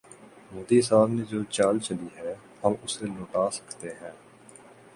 [0.51, 4.11] مودی صاحب نے جو چال چلی ہے، ہم اسے لوٹا سکتے ہیں۔